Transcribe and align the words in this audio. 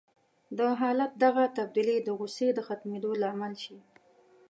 د 0.57 0.59
حالت 0.79 1.11
دغه 1.23 1.43
تبديلي 1.57 1.97
د 2.03 2.09
غوسې 2.17 2.47
د 2.53 2.59
ختمېدو 2.67 3.11
لامل 3.21 3.53
شي. 3.63 3.77